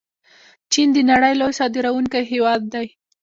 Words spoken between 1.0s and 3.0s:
نړۍ لوی صادروونکی هیواد دی.